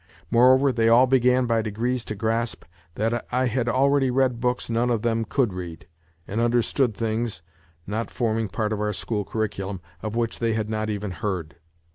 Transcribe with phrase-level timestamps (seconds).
[0.31, 2.63] More over, they all began by degrees to grasp
[2.95, 5.85] that I had already read books none of them could read,
[6.27, 7.43] and understood things
[7.85, 11.57] (not forming part of our school curriculum) of which they had not evrii heard.